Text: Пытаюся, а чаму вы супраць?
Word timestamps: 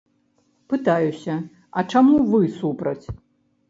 Пытаюся, 0.73 1.35
а 1.77 1.87
чаму 1.95 2.19
вы 2.35 2.45
супраць? 2.59 3.05